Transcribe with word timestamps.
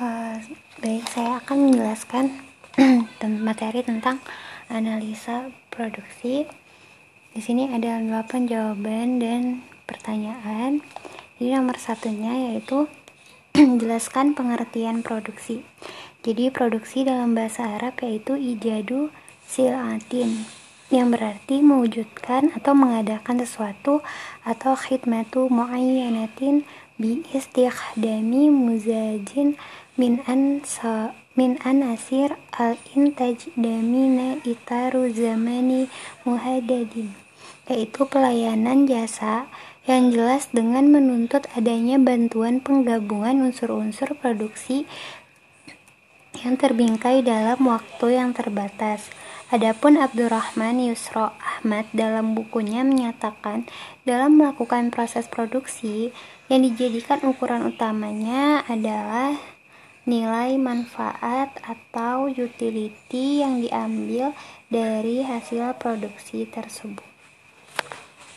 Uh, 0.00 0.40
baik, 0.80 1.04
saya 1.12 1.44
akan 1.44 1.68
menjelaskan 1.68 2.32
materi 3.44 3.84
tentang 3.84 4.16
analisa 4.72 5.52
produksi. 5.68 6.48
Di 7.36 7.44
sini 7.44 7.68
ada 7.68 8.00
8 8.00 8.48
jawaban 8.48 9.20
dan 9.20 9.60
pertanyaan. 9.84 10.80
Jadi 11.36 11.52
nomor 11.52 11.76
satunya 11.76 12.32
yaitu 12.32 12.88
jelaskan 13.84 14.32
pengertian 14.32 15.04
produksi. 15.04 15.68
Jadi 16.24 16.48
produksi 16.48 17.04
dalam 17.04 17.36
bahasa 17.36 17.68
Arab 17.68 18.00
yaitu 18.00 18.40
ijadu 18.40 19.12
silatin 19.44 20.48
yang 20.90 21.14
berarti 21.14 21.62
mewujudkan 21.62 22.50
atau 22.58 22.74
mengadakan 22.74 23.38
sesuatu 23.38 24.02
atau 24.42 24.74
khidmatu 24.74 25.46
muayyanatin 25.46 26.66
bi 26.98 27.22
istikhdami 27.30 28.50
muzajin 28.50 29.54
min 29.94 30.18
an 30.26 30.60
sa, 30.66 31.14
min 31.38 31.56
an 31.62 31.86
asir 31.86 32.34
al 32.58 32.74
intaj 32.92 33.48
damina 33.54 34.42
itaru 34.42 35.14
zamani 35.14 35.86
muhadadin 36.26 37.14
yaitu 37.70 38.02
pelayanan 38.10 38.90
jasa 38.90 39.46
yang 39.86 40.10
jelas 40.10 40.50
dengan 40.50 40.90
menuntut 40.90 41.46
adanya 41.54 41.96
bantuan 42.02 42.58
penggabungan 42.58 43.46
unsur-unsur 43.46 44.12
produksi 44.18 44.90
yang 46.40 46.56
terbingkai 46.56 47.20
dalam 47.20 47.60
waktu 47.68 48.16
yang 48.16 48.32
terbatas. 48.32 49.12
Adapun 49.50 49.98
Abdurrahman 49.98 50.78
Yusro 50.78 51.34
Ahmad 51.36 51.90
dalam 51.90 52.38
bukunya 52.38 52.86
menyatakan 52.86 53.66
dalam 54.06 54.38
melakukan 54.38 54.94
proses 54.94 55.26
produksi 55.26 56.14
yang 56.46 56.62
dijadikan 56.62 57.20
ukuran 57.26 57.66
utamanya 57.66 58.62
adalah 58.70 59.34
nilai 60.08 60.56
manfaat 60.56 61.52
atau 61.60 62.30
utility 62.30 63.44
yang 63.44 63.60
diambil 63.60 64.32
dari 64.72 65.26
hasil 65.26 65.76
produksi 65.76 66.48
tersebut. 66.48 67.19